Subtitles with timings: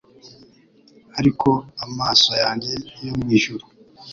[1.19, 1.49] Ariko
[1.85, 2.71] amaso yanjye
[3.05, 3.65] yo mwijuru